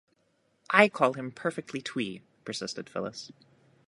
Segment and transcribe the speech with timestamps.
[0.71, 3.31] ‘I call him perfectly twee!’ persisted Phyllis.